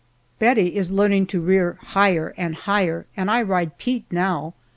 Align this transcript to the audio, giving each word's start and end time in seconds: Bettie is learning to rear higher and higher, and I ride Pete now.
Bettie 0.39 0.75
is 0.77 0.89
learning 0.89 1.27
to 1.27 1.39
rear 1.41 1.77
higher 1.79 2.33
and 2.35 2.55
higher, 2.55 3.05
and 3.15 3.29
I 3.29 3.43
ride 3.43 3.77
Pete 3.77 4.05
now. 4.09 4.55